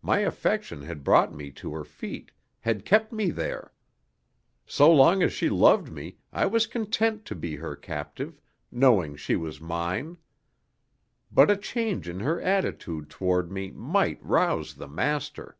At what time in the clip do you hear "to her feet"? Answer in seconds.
1.50-2.30